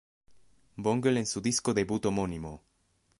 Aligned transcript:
Bungle 0.79 1.19
en 1.19 1.27
su 1.27 1.41
disco 1.41 1.75
debut 1.75 2.03
homónimo. 2.07 2.63